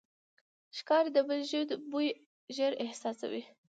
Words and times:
ښکاري 0.77 1.09
د 1.13 1.17
بلې 1.27 1.43
ژوي 1.49 1.63
بوی 1.91 2.07
ژر 2.55 2.71
احساسوي. 2.83 3.43